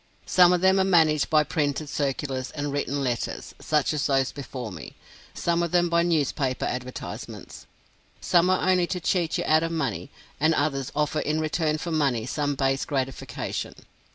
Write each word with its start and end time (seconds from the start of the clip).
Some 0.25 0.51
of 0.51 0.61
them 0.61 0.79
are 0.79 0.83
managed 0.83 1.29
by 1.29 1.43
printed 1.43 1.87
circulars 1.87 2.49
and 2.49 2.73
written 2.73 3.03
letters, 3.03 3.53
such 3.61 3.93
as 3.93 4.07
those 4.07 4.31
before 4.31 4.71
me; 4.71 4.95
some 5.35 5.61
of 5.61 5.69
them 5.69 5.89
by 5.89 6.01
newspaper 6.01 6.65
advertisements. 6.65 7.67
Some 8.19 8.49
are 8.49 8.67
only 8.67 8.87
to 8.87 8.99
cheat 8.99 9.37
you 9.37 9.43
out 9.45 9.61
of 9.61 9.71
money, 9.71 10.09
and 10.39 10.55
others 10.55 10.91
offer 10.95 11.19
in 11.19 11.39
return 11.39 11.77
for 11.77 11.91
money 11.91 12.25
some 12.25 12.55
base 12.55 12.83
gratification. 12.83 13.75